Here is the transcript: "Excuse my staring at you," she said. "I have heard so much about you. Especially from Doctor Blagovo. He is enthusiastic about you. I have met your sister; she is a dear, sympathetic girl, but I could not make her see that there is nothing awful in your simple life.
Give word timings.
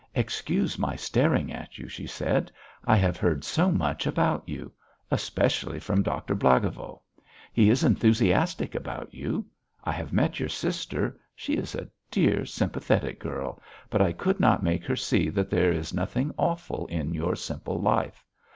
"Excuse 0.15 0.79
my 0.79 0.95
staring 0.95 1.53
at 1.53 1.77
you," 1.77 1.87
she 1.87 2.07
said. 2.07 2.51
"I 2.85 2.95
have 2.95 3.17
heard 3.17 3.43
so 3.43 3.69
much 3.69 4.07
about 4.07 4.41
you. 4.49 4.71
Especially 5.11 5.79
from 5.79 6.01
Doctor 6.01 6.33
Blagovo. 6.33 7.03
He 7.53 7.69
is 7.69 7.83
enthusiastic 7.83 8.73
about 8.73 9.13
you. 9.13 9.45
I 9.83 9.91
have 9.91 10.11
met 10.11 10.39
your 10.39 10.49
sister; 10.49 11.19
she 11.35 11.53
is 11.53 11.75
a 11.75 11.87
dear, 12.09 12.47
sympathetic 12.47 13.19
girl, 13.19 13.61
but 13.91 14.01
I 14.01 14.11
could 14.11 14.39
not 14.39 14.63
make 14.63 14.83
her 14.85 14.95
see 14.95 15.29
that 15.29 15.51
there 15.51 15.71
is 15.71 15.93
nothing 15.93 16.33
awful 16.35 16.87
in 16.87 17.13
your 17.13 17.35
simple 17.35 17.79
life. 17.79 18.25